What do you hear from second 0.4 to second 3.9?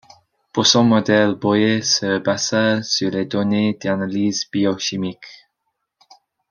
Pour son modèle Boyer se basa sur des données